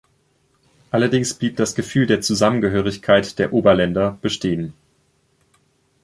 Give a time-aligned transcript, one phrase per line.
[0.89, 4.73] Allerdings blieb das Gefühl der Zusammengehörigkeit der «Oberländer» bestehen.